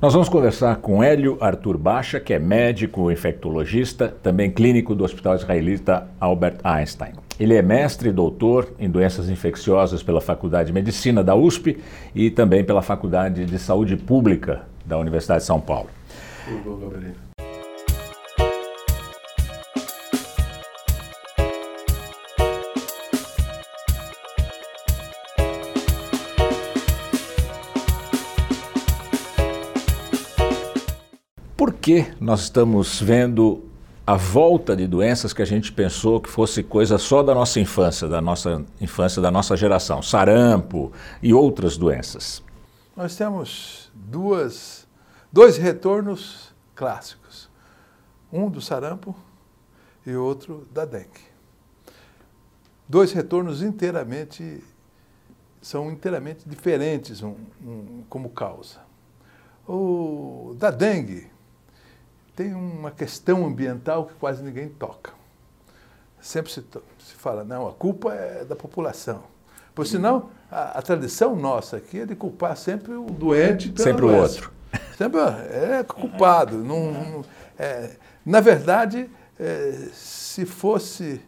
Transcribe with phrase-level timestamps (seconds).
[0.00, 5.36] Nós vamos conversar com Hélio Arthur Baixa, que é médico infectologista, também clínico do Hospital
[5.36, 7.12] Israelita Albert Einstein.
[7.40, 11.78] Ele é mestre e doutor em doenças infecciosas pela Faculdade de Medicina da USP
[12.14, 15.88] e também pela Faculdade de Saúde Pública da Universidade de São Paulo.
[31.56, 33.64] Por que nós estamos vendo
[34.06, 38.06] a volta de doenças que a gente pensou que fosse coisa só da nossa infância,
[38.06, 42.42] da nossa infância, da nossa geração, sarampo e outras doenças?
[42.94, 44.86] Nós temos duas,
[45.32, 47.48] dois retornos clássicos.
[48.30, 49.16] Um do sarampo
[50.04, 51.24] e outro da dengue.
[52.86, 54.62] Dois retornos inteiramente
[55.62, 57.34] são inteiramente diferentes um,
[57.64, 58.80] um, como causa.
[59.66, 61.25] O da dengue
[62.36, 65.12] tem uma questão ambiental que quase ninguém toca.
[66.20, 66.62] Sempre se,
[66.98, 69.24] se fala, não, a culpa é da população.
[69.74, 74.14] Por sinal, a, a tradição nossa aqui é de culpar sempre o doente Sempre o
[74.14, 74.52] outro.
[74.96, 76.58] Sempre é culpado.
[76.58, 77.24] Não, não,
[77.58, 81.20] é, na verdade, é, se fosse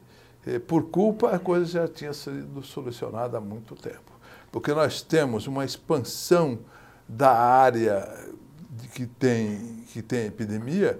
[0.46, 4.12] é, por culpa, a coisa já tinha sido solucionada há muito tempo.
[4.50, 6.58] Porque nós temos uma expansão
[7.06, 8.08] da área
[8.94, 10.98] que tem, que tem epidemia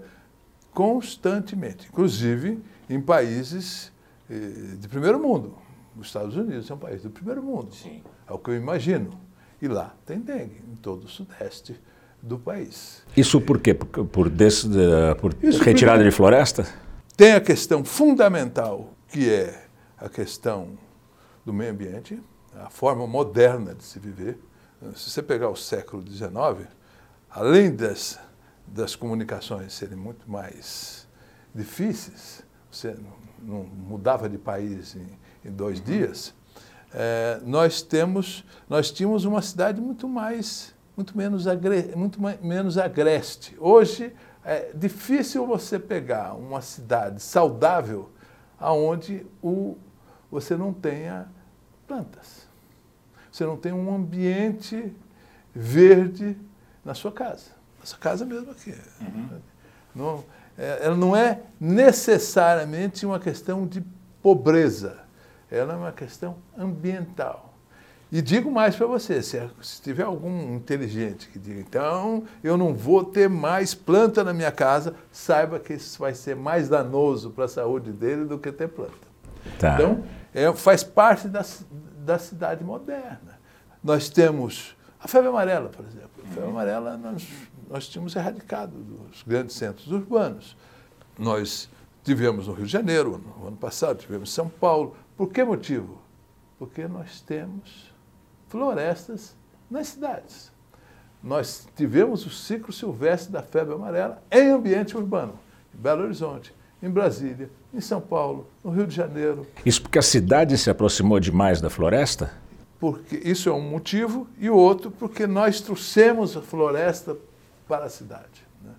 [0.73, 3.93] constantemente, inclusive em países
[4.31, 5.55] eh, de primeiro mundo.
[5.97, 8.03] Os Estados Unidos é um país do primeiro mundo, Sim.
[8.27, 9.11] é o que eu imagino.
[9.61, 11.79] E lá tem dengue, em todo o sudeste
[12.23, 13.03] do país.
[13.17, 13.75] Isso por quê?
[13.75, 14.65] Por, por, des,
[15.21, 16.67] por Isso retirada de floresta?
[17.17, 20.79] Tem a questão fundamental, que é a questão
[21.45, 22.23] do meio ambiente,
[22.55, 24.39] a forma moderna de se viver.
[24.95, 26.69] Se você pegar o século XIX,
[27.29, 28.19] além das,
[28.73, 31.07] das comunicações serem muito mais
[31.55, 33.17] difíceis, você não,
[33.59, 35.09] não mudava de país em,
[35.45, 36.35] em dois dias,
[36.93, 42.77] eh, nós, temos, nós tínhamos uma cidade muito mais, muito menos, agre, muito ma- menos
[42.79, 43.57] agreste.
[43.59, 44.15] Hoje
[44.45, 48.11] é difícil você pegar uma cidade saudável
[48.59, 49.77] aonde o,
[50.31, 51.29] você não tenha
[51.87, 52.47] plantas.
[53.31, 54.93] Você não tem um ambiente
[55.55, 56.37] verde
[56.85, 57.58] na sua casa.
[57.85, 58.75] Sua casa mesmo aqui.
[59.95, 60.25] Não,
[60.57, 63.83] é, ela não é necessariamente uma questão de
[64.23, 64.99] pobreza.
[65.51, 67.49] Ela é uma questão ambiental.
[68.11, 72.75] E digo mais para você, se, se tiver algum inteligente que diga, então eu não
[72.75, 77.45] vou ter mais planta na minha casa, saiba que isso vai ser mais danoso para
[77.45, 78.95] a saúde dele do que ter planta.
[79.59, 79.75] Tá.
[79.75, 81.45] Então, é, faz parte da,
[81.99, 83.39] da cidade moderna.
[83.85, 86.11] Nós temos a febre amarela, por exemplo.
[86.25, 87.29] A febre amarela nós,
[87.69, 90.57] nós tínhamos erradicado dos grandes centros urbanos.
[91.19, 91.69] Nós
[92.03, 94.97] tivemos no Rio de Janeiro, no ano passado, tivemos em São Paulo.
[95.17, 95.99] Por que motivo?
[96.59, 97.93] Porque nós temos
[98.49, 99.37] florestas
[99.71, 100.51] nas cidades.
[101.23, 105.39] Nós tivemos o ciclo silvestre da febre amarela em ambiente urbano,
[105.75, 109.47] em Belo Horizonte, em Brasília, em São Paulo, no Rio de Janeiro.
[109.67, 112.33] Isso porque a cidade se aproximou demais da floresta?
[112.79, 117.17] Porque isso é um motivo, e o outro porque nós trouxemos a floresta
[117.69, 118.47] para a cidade.
[118.65, 118.73] né?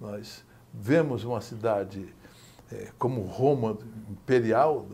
[0.00, 2.08] Nós vemos uma cidade
[2.72, 3.76] eh, como Roma
[4.08, 4.86] imperial,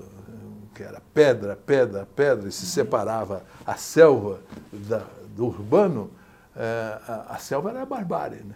[0.75, 4.41] que era pedra, pedra, pedra, e se separava a selva
[4.73, 5.07] da-
[5.37, 6.11] do urbano,
[6.57, 8.41] eh, a, a selva era a barbárie.
[8.41, 8.55] Né?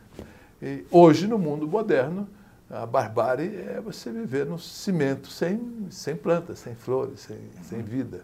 [0.60, 2.28] E hoje, no mundo moderno,
[2.70, 8.22] a barbárie é você viver no cimento, sem, sem plantas, sem flores, sem, sem vida.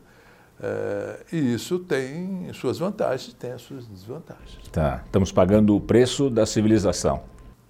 [0.64, 4.58] Eh, e isso tem suas vantagens, tem as suas desvantagens.
[4.72, 5.02] Tá.
[5.04, 7.22] Estamos pagando o preço da civilização.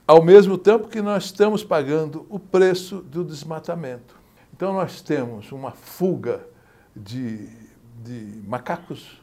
[0.07, 4.15] Ao mesmo tempo que nós estamos pagando o preço do desmatamento.
[4.55, 6.47] Então, nós temos uma fuga
[6.95, 7.49] de,
[8.05, 9.21] de macacos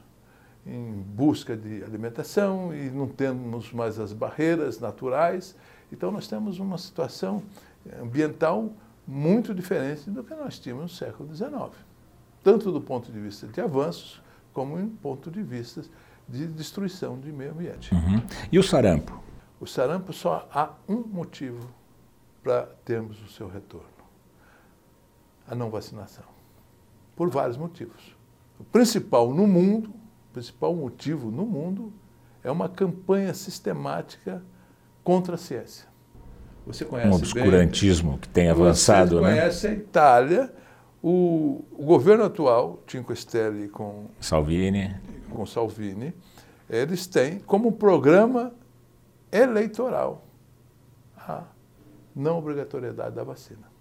[0.66, 5.56] em busca de alimentação e não temos mais as barreiras naturais.
[5.94, 7.42] Então, nós temos uma situação
[8.02, 8.74] ambiental
[9.08, 11.72] muito diferente do que nós tínhamos no século XIX,
[12.44, 14.22] tanto do ponto de vista de avanços,
[14.54, 15.82] como em ponto de vista
[16.28, 17.94] de destruição de meio ambiente.
[17.94, 18.22] Uhum.
[18.52, 19.22] E o sarampo?
[19.60, 21.70] O sarampo só há um motivo
[22.44, 23.88] para termos o seu retorno:
[25.48, 26.24] a não vacinação.
[27.16, 28.16] Por vários motivos.
[28.60, 31.92] O principal no mundo, o principal motivo no mundo
[32.44, 34.42] é uma campanha sistemática
[35.04, 35.88] contra a ciência.
[36.66, 39.30] Você conhece Um bem- obscurantismo que tem avançado, Você né?
[39.36, 40.54] conhece a Itália,
[41.02, 44.96] o, o governo atual, Cinque Stelle com Salvini.
[45.30, 46.14] com Salvini,
[46.70, 48.54] eles têm como programa
[49.32, 50.26] eleitoral
[51.18, 51.44] a
[52.16, 53.72] não obrigatoriedade da vacina.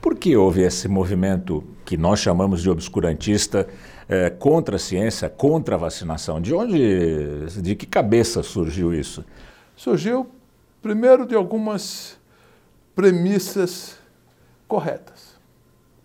[0.00, 3.68] Por que houve esse movimento que nós chamamos de obscurantista
[4.08, 6.40] eh, contra a ciência, contra a vacinação?
[6.40, 9.24] De onde, de que cabeça surgiu isso?
[9.76, 10.28] Surgiu,
[10.80, 12.18] primeiro, de algumas
[12.94, 13.98] premissas
[14.68, 15.33] corretas.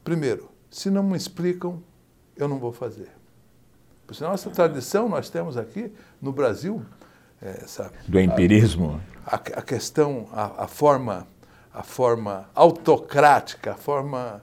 [0.09, 1.83] Primeiro, se não me explicam,
[2.35, 3.09] eu não vou fazer.
[4.07, 6.81] Porque nossa tradição, nós temos aqui no Brasil,
[7.39, 9.00] é, sabe, do empirismo.
[9.23, 11.27] A, a questão, a, a, forma,
[11.71, 14.41] a forma autocrática, a forma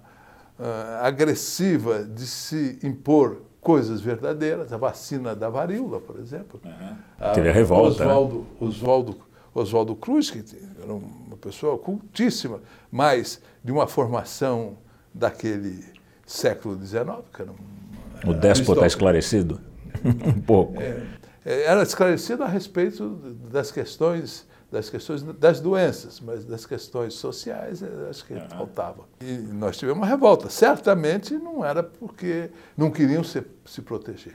[0.57, 6.61] uh, agressiva de se impor coisas verdadeiras, a vacina da varíola, por exemplo.
[6.65, 6.97] Uhum.
[7.19, 8.05] A, Teve a revolta.
[8.05, 8.47] Oswaldo, né?
[8.61, 9.17] Oswaldo,
[9.53, 10.45] Oswaldo Cruz, que
[10.81, 14.79] era uma pessoa cultíssima, mas de uma formação
[15.17, 15.85] daquele
[16.27, 17.77] século XIX, que era um
[18.25, 19.61] o déspota está esclarecido?
[20.05, 20.81] um pouco.
[20.81, 21.03] É,
[21.45, 23.09] é, era esclarecido a respeito
[23.51, 28.49] das questões das questões das doenças, mas das questões sociais acho que uhum.
[28.49, 29.05] faltava.
[29.21, 30.51] E nós tivemos uma revolta.
[30.51, 34.35] Certamente não era porque não queriam se, se proteger.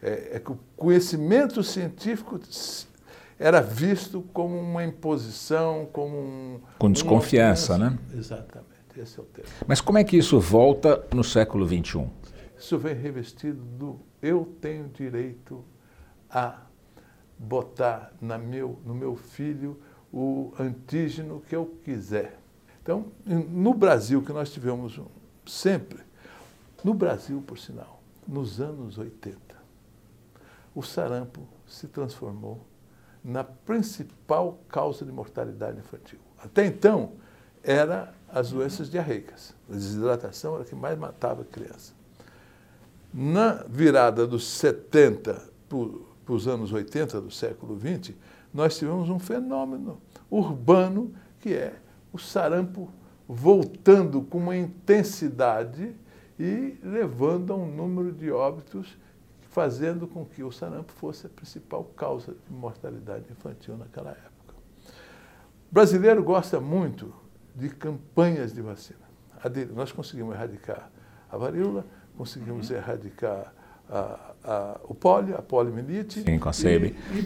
[0.00, 2.38] É, é que o conhecimento científico
[3.36, 6.60] era visto como uma imposição, como um...
[6.78, 7.98] Com desconfiança, né?
[8.16, 9.50] Exatamente, esse é o termo.
[9.66, 12.08] Mas como é que isso volta no século XXI?
[12.58, 15.64] Isso vem revestido do eu tenho direito
[16.30, 16.62] a
[17.38, 19.78] botar na meu, no meu filho
[20.12, 22.38] o antígeno que eu quiser.
[22.82, 25.00] Então, no Brasil, que nós tivemos
[25.46, 26.02] sempre,
[26.82, 29.38] no Brasil, por sinal, nos anos 80,
[30.74, 32.66] o sarampo se transformou
[33.22, 36.18] na principal causa de mortalidade infantil.
[36.38, 37.12] Até então,
[37.64, 39.54] era as doenças diarreicas.
[39.68, 41.94] A desidratação era a que mais matava a criança.
[43.12, 48.14] Na virada dos 70 para os anos 80 do século XX,
[48.52, 50.00] nós tivemos um fenômeno
[50.30, 51.74] urbano que é
[52.12, 52.90] o sarampo
[53.28, 55.94] voltando com uma intensidade
[56.38, 58.98] e levando a um número de óbitos,
[59.50, 64.54] fazendo com que o sarampo fosse a principal causa de mortalidade infantil naquela época.
[65.70, 67.14] O brasileiro gosta muito
[67.54, 69.00] de campanhas de vacina.
[69.74, 70.90] Nós conseguimos erradicar
[71.30, 71.84] a varíola,
[72.16, 72.76] conseguimos uhum.
[72.76, 73.52] erradicar
[73.88, 76.22] a, a, o pólio, a poliomielite.
[76.22, 76.96] Sim, SEB.
[77.12, 77.18] E,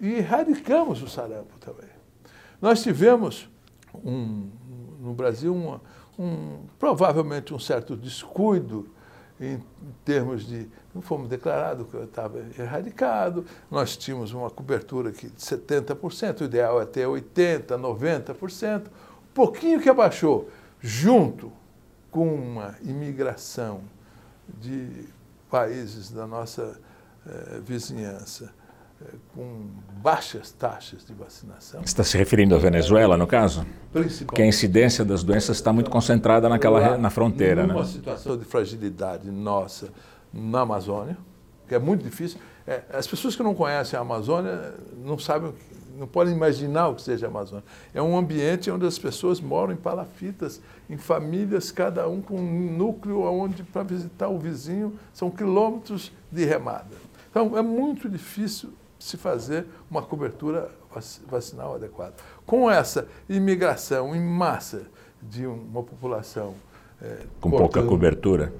[0.00, 1.90] e, e, erradicamos o sarampo também.
[2.60, 3.48] Nós tivemos
[4.04, 4.50] um,
[5.00, 5.80] no Brasil uma,
[6.18, 8.88] um, provavelmente um certo descuido
[9.40, 9.62] em,
[10.04, 10.68] termos de.
[10.94, 16.44] Não fomos declarados que eu estava erradicado, nós tínhamos uma cobertura aqui de 70%, o
[16.44, 18.88] ideal é ter 80%, 90%, um
[19.38, 20.50] pouquinho que abaixou,
[20.80, 21.52] junto
[22.10, 23.82] com uma imigração
[24.48, 25.06] de
[25.48, 26.80] países da nossa
[27.24, 28.52] eh, vizinhança
[29.00, 29.68] eh, com
[30.02, 31.80] baixas taxas de vacinação.
[31.82, 33.64] Você está se referindo à Venezuela, no caso?
[34.26, 37.84] Porque a incidência das doenças está muito concentrada naquela na fronteira, né?
[37.84, 39.88] situação de fragilidade nossa
[40.32, 41.16] na Amazônia,
[41.68, 42.40] que é muito difícil.
[42.66, 45.54] É, as pessoas que não conhecem a Amazônia não sabem,
[45.98, 47.64] não podem imaginar o que seja a Amazônia.
[47.92, 52.76] É um ambiente onde as pessoas moram em palafitas, em famílias, cada um com um
[52.76, 56.96] núcleo onde para visitar o vizinho são quilômetros de remada.
[57.30, 60.70] Então é muito difícil se fazer uma cobertura
[61.28, 62.14] vacinal adequada.
[62.46, 64.86] Com essa imigração em massa
[65.20, 66.54] de uma população
[67.00, 68.52] é, com pouca cobertura,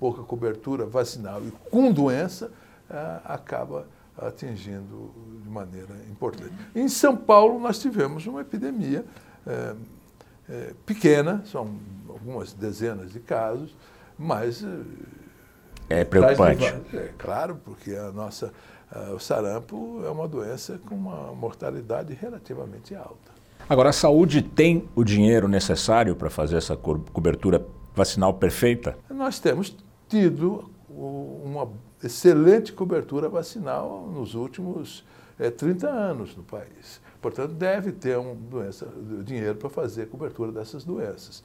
[0.00, 2.50] pouca cobertura vacinal e com doença
[2.90, 5.10] é, acaba atingindo
[5.42, 6.52] de maneira importante.
[6.74, 9.04] Em São Paulo, nós tivemos uma epidemia
[9.46, 9.74] é,
[10.48, 11.74] é, pequena, são
[12.08, 13.76] algumas dezenas de casos,
[14.18, 14.64] mas.
[15.88, 16.64] É preocupante.
[16.94, 18.52] É claro, porque a nossa,
[19.14, 23.34] o sarampo é uma doença com uma mortalidade relativamente alta.
[23.68, 28.96] Agora, a saúde tem o dinheiro necessário para fazer essa cobertura vacinal perfeita?
[29.08, 29.74] Nós temos
[30.08, 31.68] tido uma
[32.02, 35.04] excelente cobertura vacinal nos últimos
[35.38, 37.00] é, 30 anos no país.
[37.20, 38.86] Portanto, deve ter um doença,
[39.24, 41.42] dinheiro para fazer cobertura dessas doenças.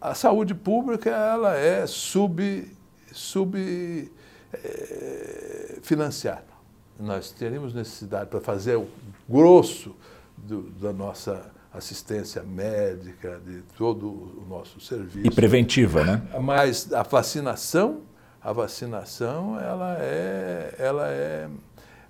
[0.00, 2.68] A saúde pública ela é sub,
[3.12, 4.10] sub
[4.52, 6.52] é, financiada.
[6.98, 8.88] Nós teríamos necessidade para fazer o
[9.28, 9.94] grosso
[10.36, 15.26] do, da nossa assistência médica, de todo o nosso serviço.
[15.26, 16.22] E preventiva, né?
[16.40, 18.02] Mas a vacinação,
[18.42, 21.48] a vacinação, ela é, ela é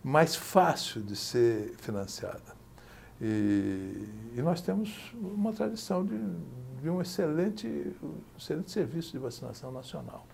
[0.02, 2.62] mais fácil de ser financiada.
[3.20, 6.18] E, e nós temos uma tradição de,
[6.80, 7.94] de um excelente,
[8.36, 10.26] excelente serviço de vacinação nacional.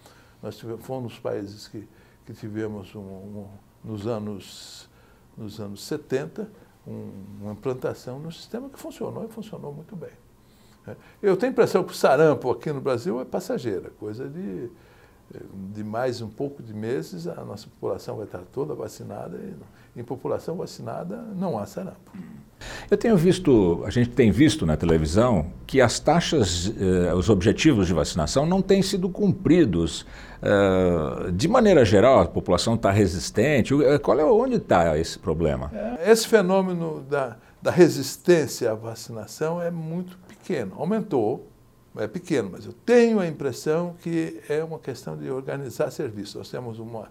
[0.43, 1.87] Nós tivemos, fomos um dos países que,
[2.25, 3.49] que tivemos, um, um,
[3.85, 4.89] nos, anos,
[5.37, 6.51] nos anos 70,
[6.87, 7.11] um,
[7.43, 10.13] uma implantação no sistema que funcionou e funcionou muito bem.
[10.87, 10.97] Né?
[11.21, 14.71] Eu tenho a impressão que o sarampo aqui no Brasil é passageira, coisa de,
[15.79, 20.03] de mais um pouco de meses a nossa população vai estar toda vacinada e em
[20.03, 22.11] população vacinada não há sarampo.
[22.91, 27.87] Eu tenho visto, a gente tem visto na televisão que as taxas, eh, os objetivos
[27.87, 30.05] de vacinação não têm sido cumpridos.
[30.43, 33.73] Eh, de maneira geral, a população está resistente.
[33.85, 35.71] Eh, qual é onde está esse problema?
[35.73, 40.73] É, esse fenômeno da, da resistência à vacinação é muito pequeno.
[40.77, 41.47] Aumentou,
[41.97, 46.39] é pequeno, mas eu tenho a impressão que é uma questão de organizar serviço.
[46.39, 47.09] Nós temos uma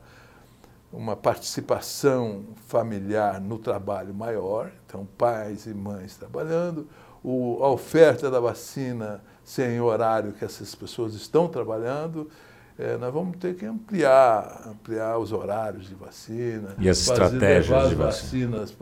[0.92, 6.88] uma participação familiar no trabalho maior, então pais e mães trabalhando,
[7.24, 12.30] o, a oferta da vacina sem horário que essas pessoas estão trabalhando,
[12.78, 17.96] é, nós vamos ter que ampliar, ampliar os horários de vacina, e as estratégias de
[17.96, 18.76] vacinas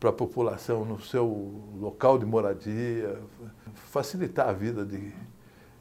[0.00, 3.18] para a população no seu local de moradia,
[3.74, 5.12] facilitar a vida de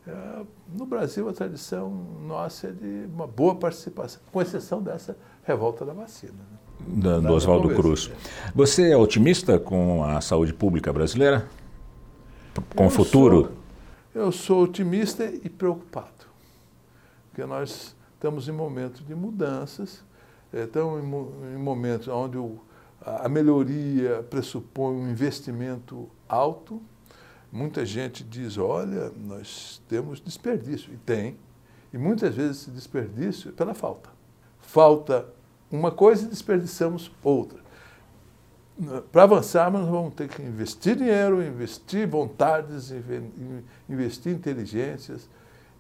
[0.07, 0.43] é,
[0.73, 1.89] no Brasil, a tradição
[2.25, 6.33] nossa é de uma boa participação, com exceção dessa revolta da vacina.
[6.33, 7.01] Né?
[7.03, 8.11] Da, do Oswaldo Cruz.
[8.55, 11.47] Você é otimista com a saúde pública brasileira?
[12.75, 13.43] Com eu o futuro?
[13.43, 16.25] Sou, eu sou otimista e preocupado,
[17.29, 20.03] porque nós estamos em momentos de mudanças,
[20.51, 22.37] é, estamos em, momentos onde
[23.03, 26.81] a melhoria pressupõe um investimento alto,
[27.51, 31.35] Muita gente diz, olha, nós temos desperdício, e tem.
[31.91, 34.09] E muitas vezes esse desperdício é pela falta.
[34.61, 35.27] Falta
[35.69, 37.59] uma coisa e desperdiçamos outra.
[39.11, 42.89] Para avançarmos, vamos ter que investir dinheiro, investir vontades,
[43.89, 45.29] investir inteligências.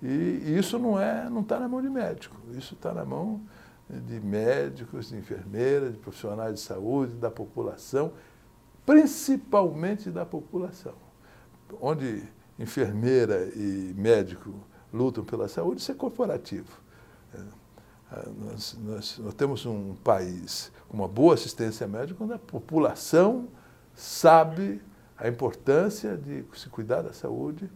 [0.03, 3.39] E isso não é, não está na mão de médico, isso está na mão
[3.89, 8.11] de médicos, de enfermeiras, de profissionais de saúde, da população,
[8.85, 11.10] principalmente da população
[11.79, 12.23] onde
[12.59, 14.53] enfermeira e médico
[14.93, 16.79] lutam pela saúde, isso é corporativo.
[17.33, 17.39] É,
[18.13, 23.47] é, nós, nós, nós, temos um país com uma boa assistência médica onde a população
[23.95, 24.81] sabe
[25.17, 27.69] a importância de se cuidar da saúde,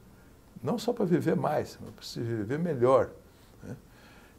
[0.61, 3.11] não só para viver mais, mas para se viver melhor.
[3.63, 3.75] Né?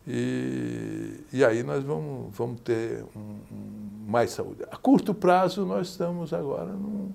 [0.07, 4.65] E, e, aí nós vamos, vamos ter um, um, mais saúde.
[4.71, 7.13] A curto prazo, nós estamos agora num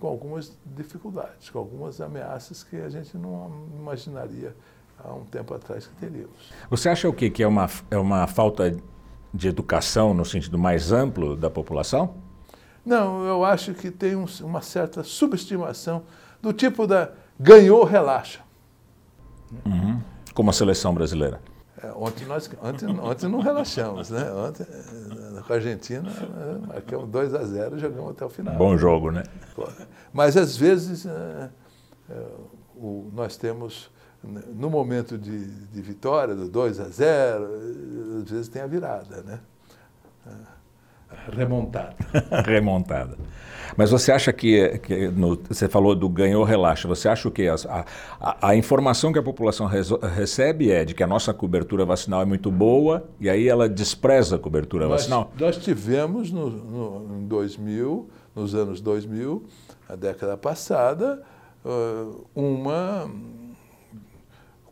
[0.00, 4.56] com algumas dificuldades, com algumas ameaças que a gente não imaginaria
[4.98, 6.50] há um tempo atrás que teríamos.
[6.70, 7.30] Você acha o quê?
[7.30, 8.74] Que é uma, é uma falta
[9.32, 12.14] de educação no sentido mais amplo da população?
[12.84, 16.02] Não, eu acho que tem um, uma certa subestimação
[16.40, 18.40] do tipo da ganhou, relaxa.
[19.66, 20.00] Uhum.
[20.34, 21.40] Como a seleção brasileira.
[21.82, 24.30] É, ontem, nós, ontem, ontem não relaxamos, né?
[24.32, 26.10] Ontem, eh, com a Argentina,
[26.66, 28.54] marcamos 2 a 0 e jogamos até o final.
[28.54, 29.22] Bom jogo, né?
[30.12, 31.50] Mas, às vezes, é,
[32.10, 32.26] é,
[32.76, 33.90] o, nós temos,
[34.22, 37.44] no momento de, de vitória, do 2 a 0,
[38.22, 39.40] às vezes tem a virada, né?
[41.32, 41.94] Remontada.
[42.46, 43.16] Remontada.
[43.76, 47.54] Mas você acha que, que no, você falou do ganhou relaxa, você acha que a,
[48.20, 52.24] a, a, informação que a população recebe é de que a nossa cobertura vacinal é
[52.24, 55.32] muito boa e aí ela despreza a cobertura nós, vacinal?
[55.38, 59.44] Nós tivemos no, no, em 2000, nos anos 2000,
[59.88, 61.22] a década passada,
[62.34, 63.10] uma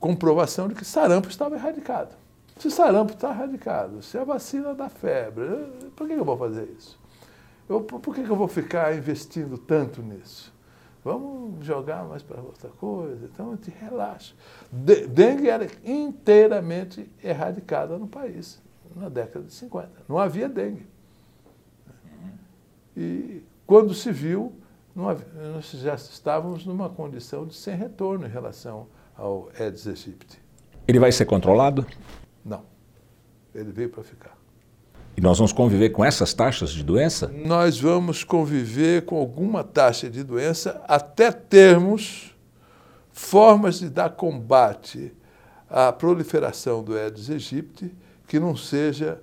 [0.01, 2.15] comprovação de que sarampo estava erradicado.
[2.59, 5.47] Se sarampo está erradicado, se a vacina dá febre,
[5.95, 6.99] por que eu vou fazer isso?
[7.69, 10.53] Eu, por que eu vou ficar investindo tanto nisso?
[11.05, 13.27] Vamos jogar mais para outra coisa.
[13.33, 14.35] Então a gente relaxa.
[14.71, 18.61] De, dengue era inteiramente erradicada no país
[18.97, 19.91] na década de 50.
[20.09, 20.87] Não havia dengue.
[22.97, 24.53] E quando se viu,
[25.09, 30.41] havia, nós já estávamos numa condição de sem retorno em relação ao Aedes aegypti.
[30.87, 31.87] Ele vai ser controlado?
[33.59, 34.37] Ele veio para ficar.
[35.17, 37.27] E nós vamos conviver com essas taxas de doença?
[37.45, 42.37] Nós vamos conviver com alguma taxa de doença até termos
[43.11, 45.13] formas de dar combate
[45.69, 47.93] à proliferação do Aedes aegypti
[48.29, 49.21] que não seja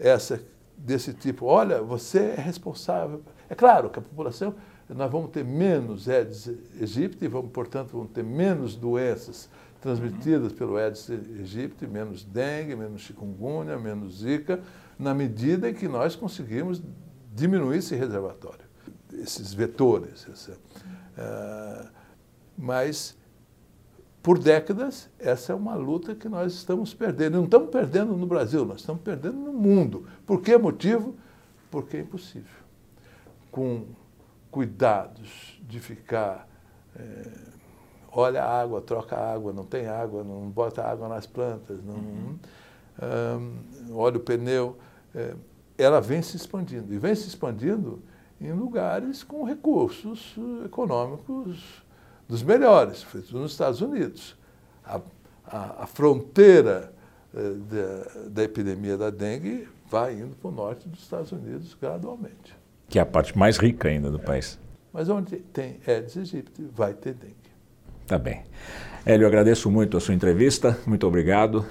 [0.00, 0.42] essa
[0.76, 1.46] desse tipo.
[1.46, 3.22] Olha, você é responsável.
[3.48, 4.54] É claro que a população,
[4.88, 9.48] nós vamos ter menos Aedes aegypti, vamos, portanto, vamos ter menos doenças
[9.84, 14.62] transmitidas pelo Aedes aegypti, menos dengue, menos chikungunya, menos zika,
[14.98, 16.82] na medida em que nós conseguimos
[17.34, 18.64] diminuir esse reservatório,
[19.12, 20.26] esses vetores.
[20.26, 21.86] Uh,
[22.56, 23.14] mas,
[24.22, 27.36] por décadas, essa é uma luta que nós estamos perdendo.
[27.36, 30.06] Não estamos perdendo no Brasil, nós estamos perdendo no mundo.
[30.24, 31.14] Por que motivo?
[31.70, 32.64] Porque é impossível.
[33.50, 33.84] com
[34.50, 36.48] cuidados de ficar.
[36.96, 37.54] É,
[38.14, 41.94] olha a água, troca a água, não tem água, não bota água nas plantas, não,
[41.94, 42.38] uhum.
[43.90, 44.76] um, olha o pneu.
[45.14, 45.34] É,
[45.76, 48.00] ela vem se expandindo e vem se expandindo
[48.40, 51.82] em lugares com recursos econômicos
[52.28, 54.36] dos melhores, feito nos Estados Unidos.
[54.84, 55.00] A,
[55.46, 56.92] a, a fronteira
[57.34, 62.56] eh, da, da, epidemia da dengue vai indo para o norte dos Estados Unidos gradualmente.
[62.88, 64.24] Que é a parte mais rica ainda do é.
[64.24, 64.58] país.
[64.92, 67.43] Mas onde tem Aedes aegypti, vai ter dengue.
[68.06, 68.42] Tá bem.
[69.06, 71.64] Hélio, agradeço muito a sua entrevista, muito obrigado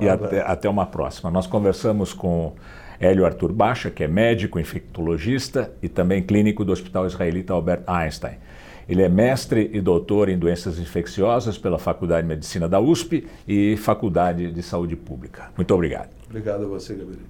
[0.00, 1.30] e até, até uma próxima.
[1.30, 2.54] Nós conversamos com
[3.00, 8.36] Hélio Arthur Baixa, que é médico, infectologista e também clínico do Hospital Israelita Albert Einstein.
[8.88, 13.76] Ele é mestre e doutor em doenças infecciosas pela Faculdade de Medicina da USP e
[13.76, 15.50] Faculdade de Saúde Pública.
[15.56, 16.10] Muito obrigado.
[16.28, 17.20] Obrigado a você, Gabriel.